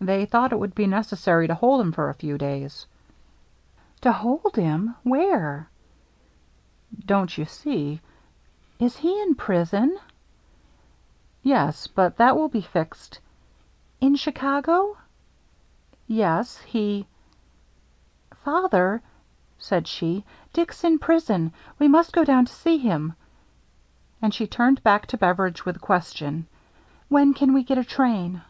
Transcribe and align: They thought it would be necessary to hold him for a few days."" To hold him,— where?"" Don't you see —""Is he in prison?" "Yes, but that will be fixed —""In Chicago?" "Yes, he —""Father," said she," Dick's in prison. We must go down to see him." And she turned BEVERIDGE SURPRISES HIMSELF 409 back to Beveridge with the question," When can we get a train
They 0.00 0.26
thought 0.26 0.50
it 0.50 0.58
would 0.58 0.74
be 0.74 0.88
necessary 0.88 1.46
to 1.46 1.54
hold 1.54 1.80
him 1.80 1.92
for 1.92 2.08
a 2.08 2.14
few 2.14 2.38
days."" 2.38 2.86
To 4.00 4.10
hold 4.10 4.56
him,— 4.56 4.96
where?"" 5.14 5.70
Don't 7.06 7.38
you 7.38 7.44
see 7.44 8.00
—""Is 8.80 8.96
he 8.96 9.22
in 9.22 9.36
prison?" 9.36 9.96
"Yes, 11.44 11.86
but 11.86 12.16
that 12.16 12.36
will 12.36 12.48
be 12.48 12.62
fixed 12.62 13.20
—""In 14.00 14.16
Chicago?" 14.16 14.96
"Yes, 16.24 16.58
he 16.62 17.06
—""Father," 18.44 19.02
said 19.60 19.86
she," 19.86 20.24
Dick's 20.52 20.82
in 20.82 20.98
prison. 20.98 21.52
We 21.78 21.86
must 21.86 22.12
go 22.12 22.24
down 22.24 22.46
to 22.46 22.52
see 22.52 22.78
him." 22.78 23.14
And 24.20 24.34
she 24.34 24.48
turned 24.48 24.82
BEVERIDGE 24.82 25.12
SURPRISES 25.12 25.20
HIMSELF 25.20 25.36
409 25.46 25.50
back 25.60 25.60
to 25.60 25.60
Beveridge 25.64 25.64
with 25.64 25.76
the 25.76 25.78
question," 25.78 26.48
When 27.08 27.34
can 27.34 27.54
we 27.54 27.62
get 27.62 27.78
a 27.78 27.84
train 27.84 28.42